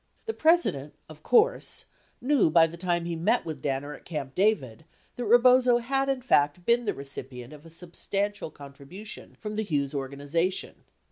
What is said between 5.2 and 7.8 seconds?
Rebozo had in fact been the recipient of a